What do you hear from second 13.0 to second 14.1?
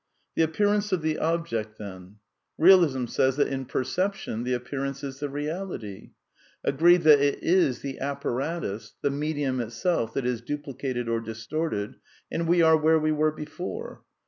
were before.